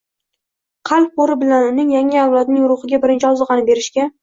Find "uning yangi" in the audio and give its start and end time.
1.67-2.21